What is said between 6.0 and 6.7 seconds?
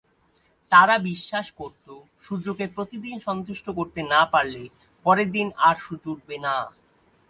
উঠবে না।